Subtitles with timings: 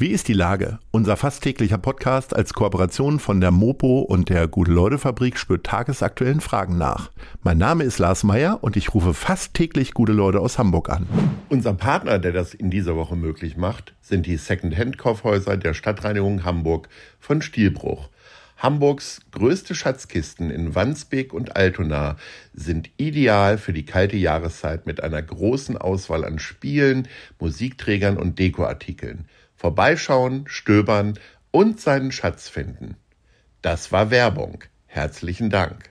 [0.00, 0.78] Wie ist die Lage?
[0.92, 6.78] Unser fast täglicher Podcast als Kooperation von der Mopo und der Gute-Leute-Fabrik spürt tagesaktuellen Fragen
[6.78, 7.10] nach.
[7.42, 11.08] Mein Name ist Lars Meyer und ich rufe fast täglich gute Leute aus Hamburg an.
[11.48, 16.88] Unser Partner, der das in dieser Woche möglich macht, sind die Second-Hand-Kaufhäuser der Stadtreinigung Hamburg
[17.18, 18.08] von Stielbruch.
[18.56, 22.18] Hamburgs größte Schatzkisten in Wandsbek und Altona
[22.54, 27.08] sind ideal für die kalte Jahreszeit mit einer großen Auswahl an Spielen,
[27.40, 29.26] Musikträgern und Dekoartikeln
[29.58, 31.18] vorbeischauen, stöbern
[31.50, 32.96] und seinen Schatz finden.
[33.60, 34.62] Das war Werbung.
[34.86, 35.90] Herzlichen Dank.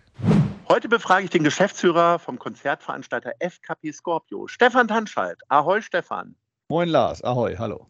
[0.70, 5.42] Heute befrage ich den Geschäftsführer vom Konzertveranstalter FKP Scorpio, Stefan Tanschalt.
[5.50, 6.36] Ahoi, Stefan.
[6.70, 7.24] Moin, Lars.
[7.24, 7.90] Ahoi, hallo.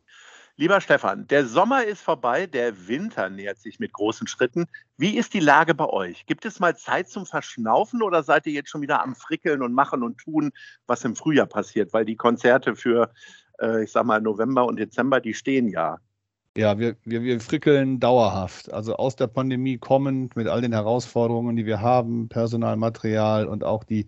[0.60, 4.66] Lieber Stefan, der Sommer ist vorbei, der Winter nähert sich mit großen Schritten.
[4.98, 6.26] Wie ist die Lage bei euch?
[6.26, 9.74] Gibt es mal Zeit zum Verschnaufen oder seid ihr jetzt schon wieder am Frickeln und
[9.74, 10.52] Machen und Tun,
[10.88, 11.94] was im Frühjahr passiert?
[11.94, 13.12] Weil die Konzerte für
[13.62, 15.98] äh, ich sag mal, November und Dezember, die stehen ja.
[16.58, 18.74] Ja, wir, wir, wir frickeln dauerhaft.
[18.74, 23.64] Also aus der Pandemie kommend mit all den Herausforderungen, die wir haben, Personal, Material und
[23.64, 24.08] auch die,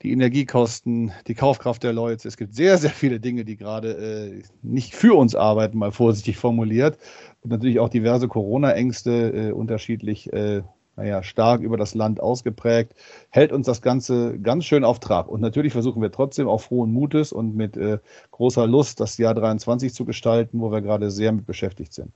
[0.00, 2.26] die Energiekosten, die Kaufkraft der Leute.
[2.26, 6.38] Es gibt sehr, sehr viele Dinge, die gerade äh, nicht für uns arbeiten, mal vorsichtig
[6.38, 6.98] formuliert.
[7.42, 10.62] Und natürlich auch diverse Corona-Ängste äh, unterschiedlich äh,
[10.96, 12.94] naja, stark über das Land ausgeprägt,
[13.30, 15.28] hält uns das Ganze ganz schön auf Trab.
[15.28, 17.98] Und natürlich versuchen wir trotzdem auch frohen Mutes und mit äh,
[18.30, 22.12] großer Lust das Jahr 23 zu gestalten, wo wir gerade sehr mit beschäftigt sind.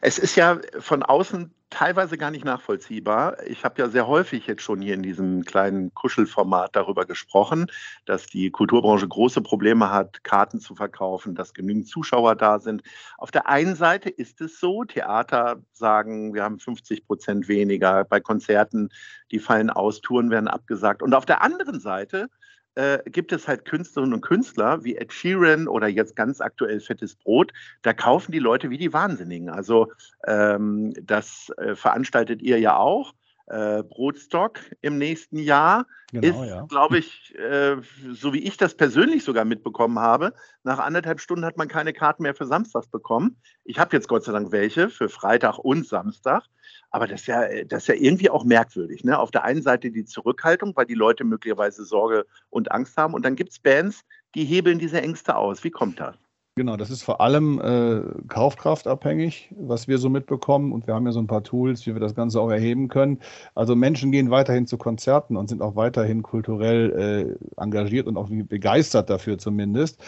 [0.00, 3.36] Es ist ja von außen teilweise gar nicht nachvollziehbar.
[3.46, 7.70] Ich habe ja sehr häufig jetzt schon hier in diesem kleinen Kuschelformat darüber gesprochen,
[8.06, 12.82] dass die Kulturbranche große Probleme hat, Karten zu verkaufen, dass genügend Zuschauer da sind.
[13.18, 18.20] Auf der einen Seite ist es so, Theater sagen, wir haben 50 Prozent weniger, bei
[18.20, 18.90] Konzerten,
[19.30, 21.02] die fallen aus, Touren werden abgesagt.
[21.02, 22.28] Und auf der anderen Seite
[22.74, 27.16] äh, gibt es halt Künstlerinnen und Künstler wie Ed Sheeran oder jetzt ganz aktuell Fettes
[27.16, 27.52] Brot.
[27.82, 29.50] Da kaufen die Leute wie die Wahnsinnigen.
[29.50, 29.92] Also
[30.26, 33.14] ähm, das äh, veranstaltet ihr ja auch
[33.50, 35.86] äh, Brotstock im nächsten Jahr.
[36.12, 36.62] Genau, ist, ja.
[36.62, 37.76] glaube ich, äh,
[38.12, 40.32] so wie ich das persönlich sogar mitbekommen habe,
[40.64, 43.36] nach anderthalb Stunden hat man keine Karten mehr für Samstags bekommen.
[43.64, 46.44] Ich habe jetzt Gott sei Dank welche für Freitag und Samstag.
[46.90, 49.04] Aber das ist ja, das ist ja irgendwie auch merkwürdig.
[49.04, 49.18] Ne?
[49.18, 53.14] Auf der einen Seite die Zurückhaltung, weil die Leute möglicherweise Sorge und Angst haben.
[53.14, 55.62] Und dann gibt es Bands, die hebeln diese Ängste aus.
[55.62, 56.16] Wie kommt das?
[56.56, 60.72] Genau, das ist vor allem äh, kaufkraftabhängig, was wir so mitbekommen.
[60.72, 63.20] Und wir haben ja so ein paar Tools, wie wir das Ganze auch erheben können.
[63.54, 68.28] Also Menschen gehen weiterhin zu Konzerten und sind auch weiterhin kulturell äh, engagiert und auch
[68.30, 70.02] begeistert dafür zumindest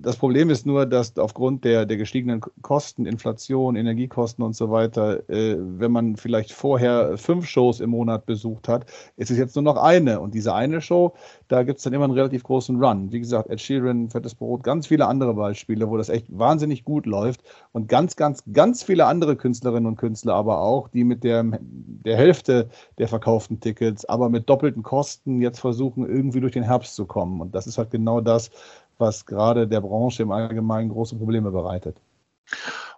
[0.00, 5.28] das Problem ist nur, dass aufgrund der, der gestiegenen Kosten, Inflation, Energiekosten und so weiter,
[5.28, 9.62] äh, wenn man vielleicht vorher fünf Shows im Monat besucht hat, ist es jetzt nur
[9.62, 10.20] noch eine.
[10.20, 11.14] Und diese eine Show,
[11.48, 13.12] da gibt es dann immer einen relativ großen Run.
[13.12, 17.06] Wie gesagt, Ed Sheeran, Fettes Brot, ganz viele andere Beispiele, wo das echt wahnsinnig gut
[17.06, 17.42] läuft.
[17.72, 22.16] Und ganz, ganz, ganz viele andere Künstlerinnen und Künstler aber auch, die mit der, der
[22.16, 22.68] Hälfte
[22.98, 27.40] der verkauften Tickets, aber mit doppelten Kosten jetzt versuchen, irgendwie durch den Herbst zu kommen.
[27.40, 28.50] Und das ist halt genau das,
[28.98, 32.00] was gerade der Branche im Allgemeinen große Probleme bereitet.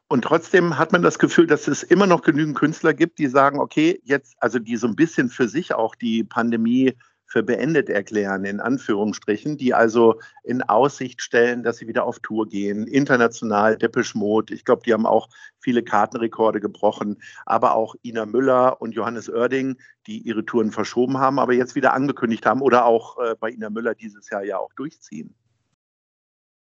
[0.09, 3.59] Und trotzdem hat man das Gefühl, dass es immer noch genügend Künstler gibt, die sagen,
[3.59, 6.95] okay, jetzt, also die so ein bisschen für sich auch die Pandemie
[7.29, 12.49] für beendet erklären, in Anführungsstrichen, die also in Aussicht stellen, dass sie wieder auf Tour
[12.49, 18.27] gehen, international, Depeche Mode, ich glaube, die haben auch viele Kartenrekorde gebrochen, aber auch Ina
[18.27, 22.85] Müller und Johannes Oerding, die ihre Touren verschoben haben, aber jetzt wieder angekündigt haben oder
[22.85, 25.35] auch äh, bei Ina Müller dieses Jahr ja auch durchziehen.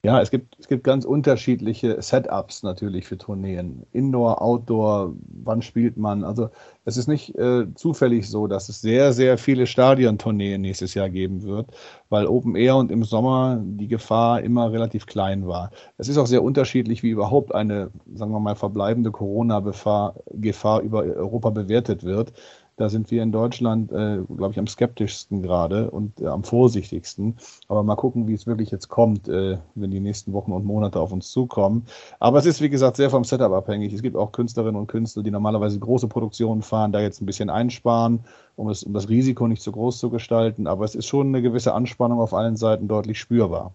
[0.05, 3.87] Ja, es gibt, es gibt ganz unterschiedliche Setups natürlich für Tourneen.
[3.93, 5.15] Indoor, Outdoor,
[5.45, 6.25] wann spielt man?
[6.25, 6.51] Also
[6.85, 11.45] es ist nicht äh, zufällig so, dass es sehr, sehr viele Stadiontourneen nächstes Jahr geben
[11.45, 11.71] wird,
[12.09, 15.71] weil Open Air und im Sommer die Gefahr immer relativ klein war.
[15.99, 21.51] Es ist auch sehr unterschiedlich, wie überhaupt eine, sagen wir mal, verbleibende Corona-Gefahr über Europa
[21.51, 22.33] bewertet wird.
[22.83, 27.37] Da sind wir in Deutschland, äh, glaube ich, am skeptischsten gerade und äh, am vorsichtigsten.
[27.69, 30.99] Aber mal gucken, wie es wirklich jetzt kommt, äh, wenn die nächsten Wochen und Monate
[30.99, 31.87] auf uns zukommen.
[32.19, 33.93] Aber es ist, wie gesagt, sehr vom Setup abhängig.
[33.93, 37.51] Es gibt auch Künstlerinnen und Künstler, die normalerweise große Produktionen fahren, da jetzt ein bisschen
[37.51, 38.25] einsparen,
[38.57, 40.67] um, es, um das Risiko nicht zu groß zu gestalten.
[40.67, 43.75] Aber es ist schon eine gewisse Anspannung auf allen Seiten deutlich spürbar.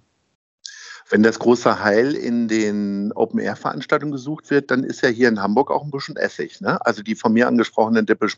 [1.09, 5.71] Wenn das große Heil in den Open-Air-Veranstaltungen gesucht wird, dann ist ja hier in Hamburg
[5.71, 6.59] auch ein bisschen Essig.
[6.59, 6.85] Ne?
[6.85, 8.35] Also die von mir angesprochenen Depeche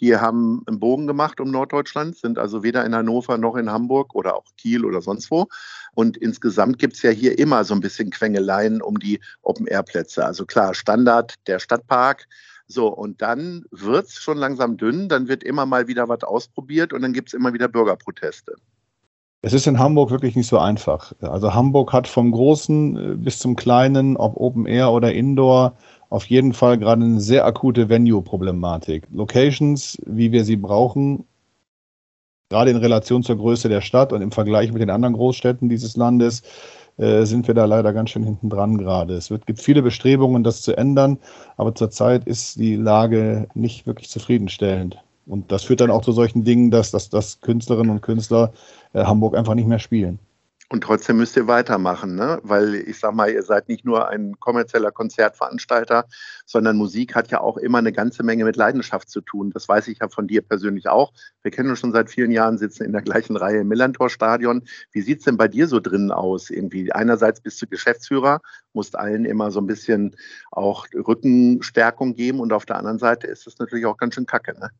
[0.00, 4.14] die haben einen Bogen gemacht um Norddeutschland, sind also weder in Hannover noch in Hamburg
[4.14, 5.48] oder auch Kiel oder sonst wo.
[5.92, 10.24] Und insgesamt gibt es ja hier immer so ein bisschen Quengeleien um die Open-Air-Plätze.
[10.24, 12.26] Also klar, Standard der Stadtpark,
[12.66, 16.94] so, und dann wird es schon langsam dünn, dann wird immer mal wieder was ausprobiert
[16.94, 18.54] und dann gibt es immer wieder Bürgerproteste.
[19.42, 21.12] Es ist in Hamburg wirklich nicht so einfach.
[21.20, 25.74] Also Hamburg hat vom Großen äh, bis zum Kleinen, ob Open Air oder Indoor,
[26.10, 29.06] auf jeden Fall gerade eine sehr akute Venue-Problematik.
[29.12, 31.24] Locations, wie wir sie brauchen,
[32.50, 35.96] gerade in Relation zur Größe der Stadt und im Vergleich mit den anderen Großstädten dieses
[35.96, 36.42] Landes,
[36.98, 39.14] äh, sind wir da leider ganz schön hinten dran gerade.
[39.14, 41.18] Es wird, gibt viele Bestrebungen, das zu ändern,
[41.56, 45.02] aber zurzeit ist die Lage nicht wirklich zufriedenstellend.
[45.30, 48.52] Und das führt dann auch zu solchen Dingen, dass, dass, dass Künstlerinnen und Künstler
[48.92, 50.18] äh, Hamburg einfach nicht mehr spielen.
[50.72, 52.40] Und trotzdem müsst ihr weitermachen, ne?
[52.42, 56.06] weil ich sag mal, ihr seid nicht nur ein kommerzieller Konzertveranstalter,
[56.46, 59.50] sondern Musik hat ja auch immer eine ganze Menge mit Leidenschaft zu tun.
[59.52, 61.12] Das weiß ich ja von dir persönlich auch.
[61.42, 64.62] Wir kennen uns schon seit vielen Jahren, sitzen in der gleichen Reihe im Millantor-Stadion.
[64.90, 66.50] Wie sieht es denn bei dir so drinnen aus?
[66.50, 68.40] Irgendwie einerseits bist du Geschäftsführer,
[68.72, 70.16] musst allen immer so ein bisschen
[70.50, 74.58] auch Rückenstärkung geben und auf der anderen Seite ist es natürlich auch ganz schön kacke.
[74.58, 74.70] Ne?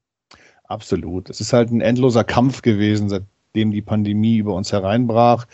[0.71, 1.29] Absolut.
[1.29, 3.25] Es ist halt ein endloser Kampf gewesen, seit
[3.57, 5.47] dem die Pandemie über uns hereinbrach,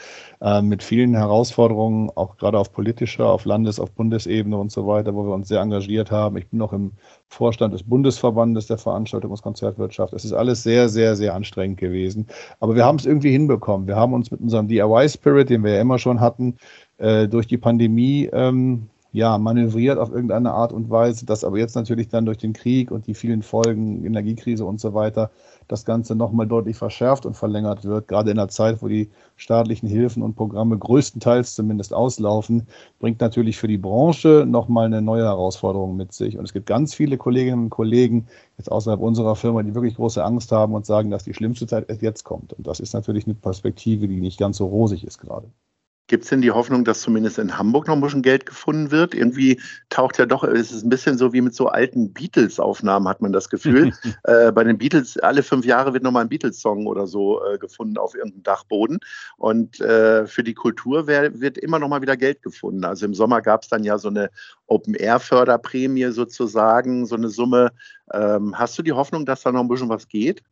[0.43, 5.15] äh, mit vielen Herausforderungen, auch gerade auf politischer, auf Landes-, auf Bundesebene und so weiter,
[5.15, 6.37] wo wir uns sehr engagiert haben.
[6.37, 6.93] Ich bin noch im
[7.29, 10.13] Vorstand des Bundesverbandes der Veranstaltungs- und Konzertwirtschaft.
[10.13, 12.27] Es ist alles sehr, sehr, sehr anstrengend gewesen.
[12.61, 13.87] Aber wir haben es irgendwie hinbekommen.
[13.87, 16.59] Wir haben uns mit unserem DIY-Spirit, den wir ja immer schon hatten,
[16.99, 21.75] äh, durch die Pandemie ähm, ja, manövriert auf irgendeine Art und Weise, dass aber jetzt
[21.75, 25.31] natürlich dann durch den Krieg und die vielen Folgen, Energiekrise und so weiter,
[25.69, 28.09] das Ganze nochmal deutlich verschärft und verlängert wird.
[28.09, 32.67] Gerade in der Zeit, wo die staatlichen Hilfen und Programme größtenteils zumindest auslaufen,
[32.99, 36.37] bringt natürlich für die Branche nochmal eine neue Herausforderung mit sich.
[36.37, 38.27] Und es gibt ganz viele Kolleginnen und Kollegen,
[38.59, 41.87] jetzt außerhalb unserer Firma, die wirklich große Angst haben und sagen, dass die schlimmste Zeit
[42.03, 42.53] jetzt kommt.
[42.53, 45.49] Und das ist natürlich eine Perspektive, die nicht ganz so rosig ist gerade.
[46.09, 49.13] Gibt es denn die Hoffnung, dass zumindest in Hamburg noch ein bisschen Geld gefunden wird?
[49.13, 53.21] Irgendwie taucht ja doch, es ist ein bisschen so wie mit so alten Beatles-Aufnahmen, hat
[53.21, 53.93] man das Gefühl.
[54.25, 57.99] äh, bei den Beatles, alle fünf Jahre wird nochmal ein Beatles-Song oder so äh, gefunden
[57.99, 58.99] auf irgendeinem Dachboden.
[59.37, 62.85] Und äh, für die Kultur wär, wird immer noch mal wieder Geld gefunden.
[62.85, 64.31] Also im Sommer gab es dann ja so eine
[64.67, 67.73] Open-Air-Förderprämie sozusagen, so eine Summe.
[68.13, 70.43] Ähm, hast du die Hoffnung, dass da noch ein bisschen was geht?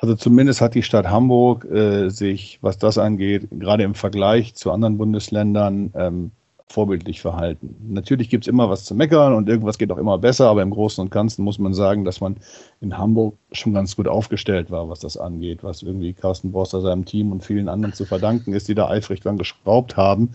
[0.00, 4.72] Also zumindest hat die Stadt Hamburg äh, sich, was das angeht, gerade im Vergleich zu
[4.72, 6.30] anderen Bundesländern ähm,
[6.68, 7.74] vorbildlich verhalten.
[7.88, 10.70] Natürlich gibt es immer was zu meckern und irgendwas geht auch immer besser, aber im
[10.70, 12.36] Großen und Ganzen muss man sagen, dass man
[12.80, 17.04] in Hamburg schon ganz gut aufgestellt war, was das angeht, was irgendwie Carsten Borster seinem
[17.04, 20.30] Team und vielen anderen zu verdanken ist, die da eifrig dran geschraubt haben.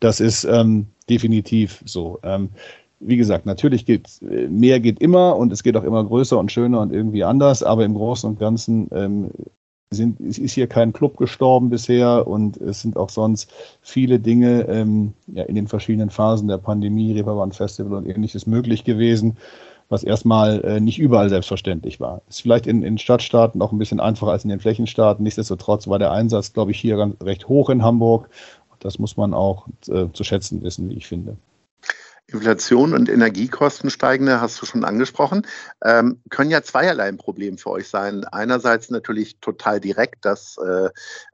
[0.00, 2.18] Das ist ähm, definitiv so.
[2.24, 2.48] Ähm,
[3.06, 6.50] wie gesagt, natürlich geht äh, mehr geht immer und es geht auch immer größer und
[6.50, 9.30] schöner und irgendwie anders, aber im Großen und Ganzen ähm,
[9.90, 15.12] sind, ist hier kein Club gestorben bisher und es sind auch sonst viele Dinge ähm,
[15.28, 19.36] ja, in den verschiedenen Phasen der Pandemie, Reeperbahn Festival und ähnliches möglich gewesen,
[19.88, 22.22] was erstmal äh, nicht überall selbstverständlich war.
[22.28, 25.22] Ist vielleicht in, in Stadtstaaten auch ein bisschen einfacher als in den Flächenstaaten.
[25.22, 28.28] Nichtsdestotrotz war der Einsatz, glaube ich, hier ganz, recht hoch in Hamburg.
[28.80, 31.36] Das muss man auch äh, zu schätzen wissen, wie ich finde.
[32.34, 35.46] Inflation und Energiekosten steigende, hast du schon angesprochen,
[35.84, 38.24] ähm, können ja zweierlei ein Problem für euch sein.
[38.24, 40.90] Einerseits natürlich total direkt, dass äh,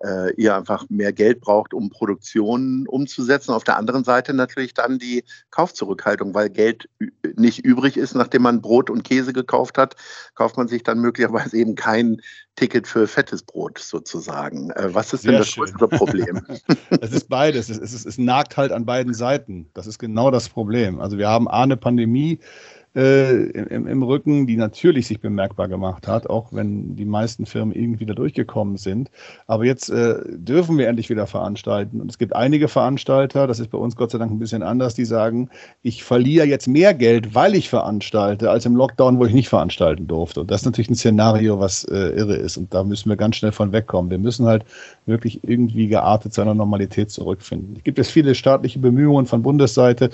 [0.06, 3.52] äh, ihr einfach mehr Geld braucht, um Produktion umzusetzen.
[3.52, 6.88] Auf der anderen Seite natürlich dann die Kaufzurückhaltung, weil Geld
[7.36, 9.96] nicht übrig ist, nachdem man Brot und Käse gekauft hat,
[10.34, 12.20] kauft man sich dann möglicherweise eben kein
[12.56, 14.70] Ticket für fettes Brot sozusagen.
[14.72, 15.64] Äh, was ist Sehr denn das schön.
[15.64, 16.42] größere Problem?
[17.00, 17.70] es ist beides.
[17.70, 19.70] Es, ist, es nagt halt an beiden Seiten.
[19.72, 20.89] Das ist genau das Problem.
[20.98, 22.38] Also wir haben A, eine Pandemie,
[22.96, 27.74] äh, im, im, Rücken, die natürlich sich bemerkbar gemacht hat, auch wenn die meisten Firmen
[27.74, 29.10] irgendwie da durchgekommen sind.
[29.46, 32.00] Aber jetzt äh, dürfen wir endlich wieder veranstalten.
[32.00, 34.94] Und es gibt einige Veranstalter, das ist bei uns Gott sei Dank ein bisschen anders,
[34.94, 35.50] die sagen,
[35.82, 40.08] ich verliere jetzt mehr Geld, weil ich veranstalte, als im Lockdown, wo ich nicht veranstalten
[40.08, 40.40] durfte.
[40.40, 42.56] Und das ist natürlich ein Szenario, was äh, irre ist.
[42.56, 44.10] Und da müssen wir ganz schnell von wegkommen.
[44.10, 44.64] Wir müssen halt
[45.10, 47.76] wirklich irgendwie geartet zu einer Normalität zurückfinden.
[47.76, 50.08] Es gibt jetzt viele staatliche Bemühungen von Bundesseite,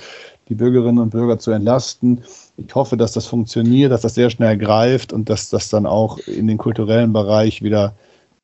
[0.48, 2.22] die Bürgerinnen und Bürger zu entlasten.
[2.56, 6.18] Ich hoffe, dass das funktioniert, dass das sehr schnell greift und dass das dann auch
[6.18, 7.94] in den kulturellen Bereich wieder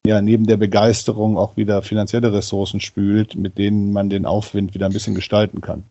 [0.07, 4.87] ja, neben der Begeisterung auch wieder finanzielle Ressourcen spült, mit denen man den Aufwind wieder
[4.87, 5.85] ein bisschen gestalten kann.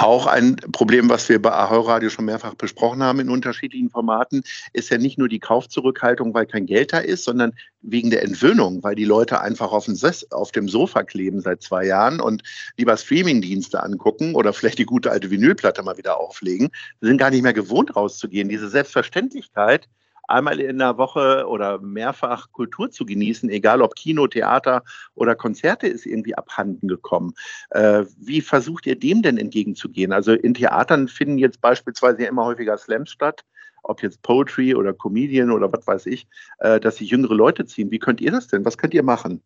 [0.00, 4.42] Auch ein Problem, was wir bei Ahoi Radio schon mehrfach besprochen haben in unterschiedlichen Formaten,
[4.72, 7.52] ist ja nicht nur die Kaufzurückhaltung, weil kein Geld da ist, sondern
[7.82, 9.98] wegen der Entwöhnung, weil die Leute einfach auf dem,
[10.30, 12.42] auf dem Sofa kleben seit zwei Jahren und
[12.78, 16.70] lieber Streamingdienste angucken oder vielleicht die gute alte Vinylplatte mal wieder auflegen.
[17.02, 18.48] Sie sind gar nicht mehr gewohnt rauszugehen.
[18.48, 19.86] Diese Selbstverständlichkeit,
[20.30, 24.82] einmal in der Woche oder mehrfach Kultur zu genießen, egal ob Kino, Theater
[25.14, 27.34] oder Konzerte, ist irgendwie abhanden gekommen.
[27.70, 30.12] Äh, wie versucht ihr dem denn entgegenzugehen?
[30.12, 33.44] Also in Theatern finden jetzt beispielsweise immer häufiger Slams statt
[33.82, 36.26] ob jetzt Poetry oder Comedian oder was weiß ich,
[36.58, 37.90] äh, dass sich jüngere Leute ziehen.
[37.90, 38.64] Wie könnt ihr das denn?
[38.64, 39.42] Was könnt ihr machen?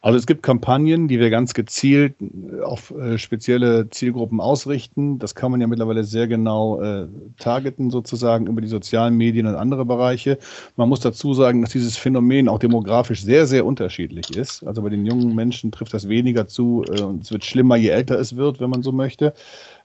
[0.00, 5.18] Also es gibt Kampagnen, die wir ganz gezielt äh, auf äh, spezielle Zielgruppen ausrichten.
[5.18, 9.56] Das kann man ja mittlerweile sehr genau äh, targeten sozusagen über die sozialen Medien und
[9.56, 10.38] andere Bereiche.
[10.76, 14.64] Man muss dazu sagen, dass dieses Phänomen auch demografisch sehr, sehr unterschiedlich ist.
[14.64, 17.88] Also bei den jungen Menschen trifft das weniger zu äh, und es wird schlimmer, je
[17.88, 19.34] älter es wird, wenn man so möchte.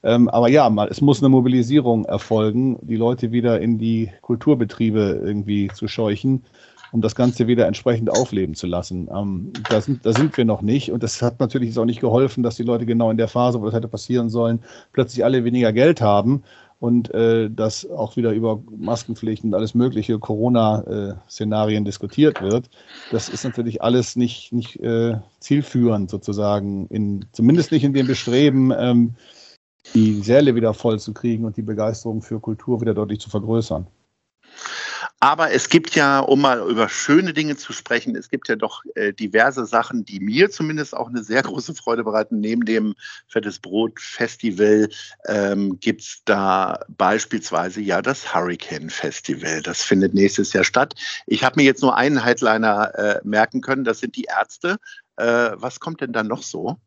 [0.04, 5.22] Ähm, aber ja, mal, es muss eine Mobilisierung erfolgen, die Leute wieder in die Kulturbetriebe
[5.24, 6.44] irgendwie zu scheuchen
[6.94, 9.10] um das Ganze wieder entsprechend aufleben zu lassen.
[9.14, 10.92] Ähm, da, sind, da sind wir noch nicht.
[10.92, 13.66] Und das hat natürlich auch nicht geholfen, dass die Leute genau in der Phase, wo
[13.66, 14.60] das hätte passieren sollen,
[14.94, 16.44] plötzlich alle weniger Geld haben
[16.80, 22.70] und äh, dass auch wieder über Maskenpflichten und alles mögliche Corona-Szenarien diskutiert wird.
[23.10, 28.72] Das ist natürlich alles nicht, nicht äh, zielführend sozusagen, in, zumindest nicht in dem Bestreben,
[28.78, 29.16] ähm,
[29.96, 33.88] die Säle wieder voll zu kriegen und die Begeisterung für Kultur wieder deutlich zu vergrößern.
[35.24, 38.84] Aber es gibt ja, um mal über schöne Dinge zu sprechen, es gibt ja doch
[38.96, 42.42] äh, diverse Sachen, die mir zumindest auch eine sehr große Freude bereiten.
[42.42, 42.94] Neben dem
[43.30, 44.90] Fettes Brot Festival
[45.28, 49.62] ähm, gibt es da beispielsweise ja das Hurricane Festival.
[49.62, 50.94] Das findet nächstes Jahr statt.
[51.26, 54.76] Ich habe mir jetzt nur einen Headliner äh, merken können, das sind die Ärzte.
[55.16, 56.78] Äh, was kommt denn da noch so?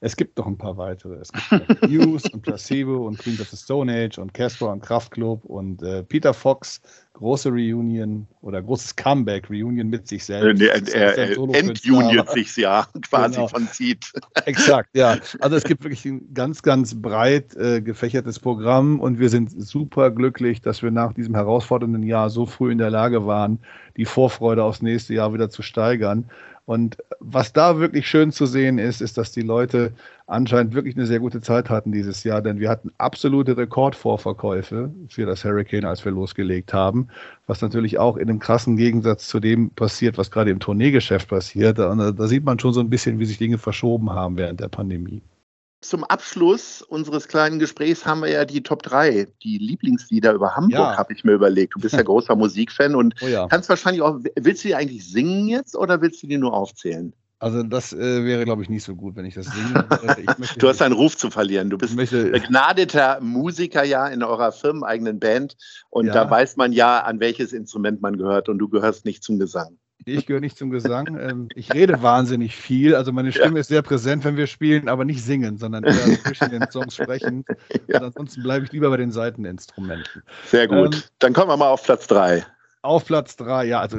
[0.00, 1.14] Es gibt noch ein paar weitere.
[1.14, 5.44] Es gibt News und Placebo und Queens of the Stone Age und Casper und Kraftklub
[5.44, 6.80] und äh, Peter Fox,
[7.14, 10.62] große Reunion oder großes Comeback, Reunion mit sich selbst.
[10.62, 13.48] Er, er entuniert sich ja quasi genau.
[13.48, 14.12] von Seed.
[14.44, 15.16] Exakt, ja.
[15.40, 20.12] Also es gibt wirklich ein ganz, ganz breit äh, gefächertes Programm und wir sind super
[20.12, 23.58] glücklich, dass wir nach diesem herausfordernden Jahr so früh in der Lage waren,
[23.96, 26.30] die Vorfreude aufs nächste Jahr wieder zu steigern.
[26.68, 29.94] Und was da wirklich schön zu sehen ist, ist, dass die Leute
[30.26, 35.24] anscheinend wirklich eine sehr gute Zeit hatten dieses Jahr, denn wir hatten absolute Rekordvorverkäufe für
[35.24, 37.08] das Hurricane, als wir losgelegt haben,
[37.46, 41.78] was natürlich auch in einem krassen Gegensatz zu dem passiert, was gerade im Tourneegeschäft passiert.
[41.78, 44.68] Und da sieht man schon so ein bisschen, wie sich Dinge verschoben haben während der
[44.68, 45.22] Pandemie.
[45.80, 50.72] Zum Abschluss unseres kleinen Gesprächs haben wir ja die Top 3, die Lieblingslieder über Hamburg,
[50.72, 50.96] ja.
[50.96, 51.76] habe ich mir überlegt.
[51.76, 53.46] Du bist ja großer Musikfan und oh ja.
[53.46, 57.14] kannst wahrscheinlich auch, willst du die eigentlich singen jetzt oder willst du die nur aufzählen?
[57.40, 59.86] Also das äh, wäre, glaube ich, nicht so gut, wenn ich das singe.
[60.40, 61.70] Ich du hast deinen Ruf zu verlieren.
[61.70, 65.56] Du bist möchte, begnadeter Musiker ja in eurer firmeneigenen Band
[65.90, 66.14] und ja.
[66.14, 69.78] da weiß man ja, an welches Instrument man gehört und du gehörst nicht zum Gesang.
[70.04, 71.18] Ich gehöre nicht zum Gesang.
[71.20, 72.94] Ähm, ich rede wahnsinnig viel.
[72.94, 73.60] Also meine Stimme ja.
[73.60, 77.44] ist sehr präsent, wenn wir spielen, aber nicht singen, sondern eher zwischen den Songs sprechen.
[77.88, 78.00] Ja.
[78.00, 80.22] ansonsten bleibe ich lieber bei den Seiteninstrumenten.
[80.46, 80.94] Sehr gut.
[80.94, 82.44] Ähm, Dann kommen wir mal auf Platz drei.
[82.82, 83.98] Auf Platz drei, ja, also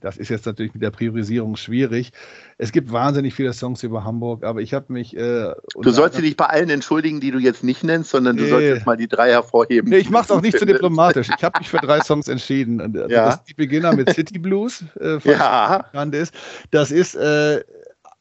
[0.00, 2.12] das ist jetzt natürlich mit der Priorisierung schwierig.
[2.58, 5.16] Es gibt wahnsinnig viele Songs über Hamburg, aber ich habe mich.
[5.16, 8.42] Äh, du sollst dich bei allen entschuldigen, die du jetzt nicht nennst, sondern nee.
[8.42, 9.90] du sollst jetzt mal die drei hervorheben.
[9.90, 11.28] Nee, ich mache es auch nicht zu diplomatisch.
[11.36, 12.80] Ich habe mich für drei Songs entschieden.
[12.80, 13.26] Also ja.
[13.26, 15.84] Das ist die Beginner mit City Blues, äh, ja.
[16.12, 16.34] ist.
[16.70, 17.62] Das ist äh,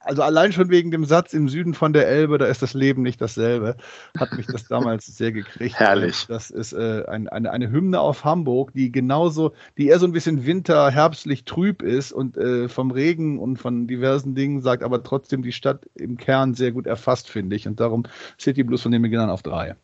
[0.06, 3.02] also allein schon wegen dem Satz im Süden von der Elbe, da ist das Leben
[3.02, 3.76] nicht dasselbe,
[4.18, 5.78] hat mich das damals sehr gekriegt.
[5.78, 6.26] Herrlich.
[6.28, 10.12] Das ist äh, ein, eine, eine Hymne auf Hamburg, die genauso, die eher so ein
[10.12, 15.04] bisschen winter, herbstlich trüb ist und äh, vom Regen und von diversen Dingen sagt, aber
[15.04, 17.68] trotzdem die Stadt im Kern sehr gut erfasst, finde ich.
[17.68, 18.04] Und darum
[18.40, 19.76] City Blues von den Beginnern auf drei.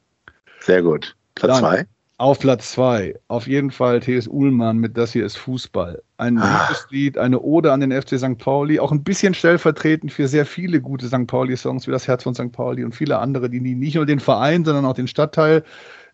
[0.60, 1.16] Sehr gut.
[1.36, 1.86] Platz Dann, zwei.
[2.22, 4.28] Auf Platz zwei, auf jeden Fall T.S.
[4.28, 6.04] Uhlmann mit Das hier ist Fußball.
[6.18, 6.70] Ein ah.
[6.92, 8.38] Lied, eine Ode an den FC St.
[8.38, 11.26] Pauli, auch ein bisschen stellvertretend für sehr viele gute St.
[11.26, 12.52] Pauli-Songs wie das Herz von St.
[12.52, 15.64] Pauli und viele andere, die nicht nur den Verein, sondern auch den Stadtteil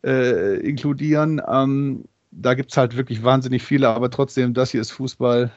[0.05, 1.41] äh, inkludieren.
[1.45, 5.51] Ähm, da gibt es halt wirklich wahnsinnig viele, aber trotzdem, Das hier ist Fußball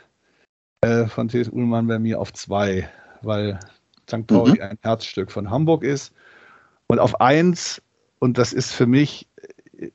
[0.80, 1.48] äh, von T.S.
[1.48, 2.90] Uhlmann bei mir auf zwei,
[3.22, 3.60] weil
[4.08, 4.26] St.
[4.26, 4.62] Pauli mhm.
[4.62, 6.12] ein Herzstück von Hamburg ist.
[6.88, 7.80] Und auf eins,
[8.18, 9.28] und das ist für mich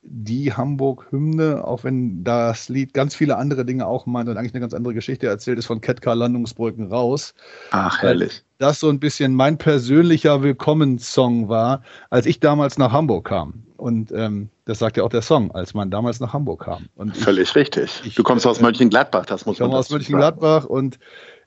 [0.02, 4.60] die Hamburg-Hymne, auch wenn das Lied ganz viele andere Dinge auch meint und eigentlich eine
[4.60, 7.34] ganz andere Geschichte erzählt, ist von Ketka Landungsbrücken raus.
[7.70, 8.42] Ach, herrlich.
[8.58, 13.62] Das so ein bisschen mein persönlicher Willkommenssong war, als ich damals nach Hamburg kam.
[13.76, 16.86] Und ähm, das sagt ja auch der Song, als man damals nach Hamburg kam.
[16.96, 18.02] Und Völlig ich, richtig.
[18.04, 20.98] Ich, du kommst aus Mönchengladbach, das muss man Ich komme aus Mönchengladbach und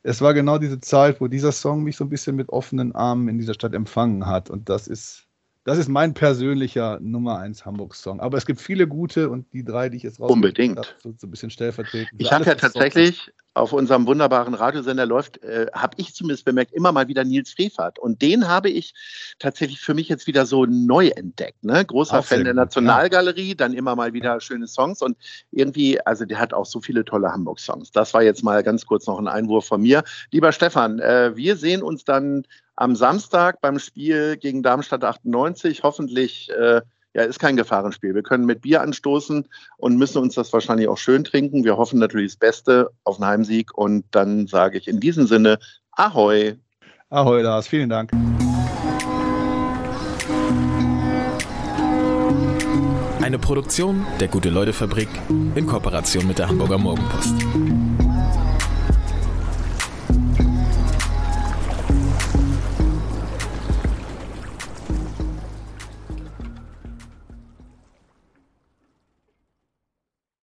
[0.04, 3.28] es war genau diese Zeit, wo dieser Song mich so ein bisschen mit offenen Armen
[3.28, 4.50] in dieser Stadt empfangen hat.
[4.50, 5.26] Und das ist
[5.66, 8.22] Das ist mein persönlicher Nummer 1 Hamburg-Song.
[8.22, 10.78] Aber es gibt viele gute und die drei, die ich jetzt raus Unbedingt.
[10.78, 12.20] Habe, so, so ein bisschen stellvertretend.
[12.20, 16.92] Ich habe ja tatsächlich auf unserem wunderbaren Radiosender läuft, äh, habe ich zumindest bemerkt, immer
[16.92, 18.00] mal wieder Nils Frevert.
[18.00, 18.94] Und den habe ich
[19.38, 21.64] tatsächlich für mich jetzt wieder so neu entdeckt.
[21.64, 21.84] Ne?
[21.84, 23.56] Großer Fan der Nationalgalerie, ja.
[23.56, 25.02] dann immer mal wieder schöne Songs.
[25.02, 25.18] Und
[25.52, 27.92] irgendwie, also der hat auch so viele tolle Hamburg-Songs.
[27.92, 30.04] Das war jetzt mal ganz kurz noch ein Einwurf von mir.
[30.32, 32.46] Lieber Stefan, äh, wir sehen uns dann
[32.80, 35.84] am Samstag beim Spiel gegen Darmstadt 98.
[35.84, 36.82] Hoffentlich äh,
[37.14, 38.16] ja, ist kein Gefahrenspiel.
[38.16, 39.46] Wir können mit Bier anstoßen
[39.78, 41.66] und müssen uns das wahrscheinlich auch schön trinken.
[41.66, 45.60] Wir hoffen natürlich das Beste auf einen Heimsieg und dann sage ich in diesem Sinne
[45.92, 46.56] Ahoi.
[47.10, 47.68] Ahoi, Lars.
[47.68, 48.12] Vielen Dank.
[53.22, 55.10] Eine Produktion der Gute-Leute-Fabrik
[55.56, 57.36] in Kooperation mit der Hamburger Morgenpost.